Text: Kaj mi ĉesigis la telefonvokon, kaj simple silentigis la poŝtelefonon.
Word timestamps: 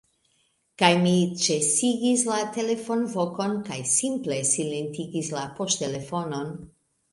Kaj 0.81 0.87
mi 1.01 1.11
ĉesigis 1.43 2.23
la 2.29 2.39
telefonvokon, 2.57 3.55
kaj 3.69 3.79
simple 3.93 4.41
silentigis 4.55 5.33
la 5.39 5.47
poŝtelefonon. 5.61 6.53